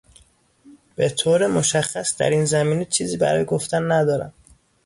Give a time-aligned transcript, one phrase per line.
[0.95, 4.33] به طور مشخص در این زمینه چیزی برای گفتن ندارم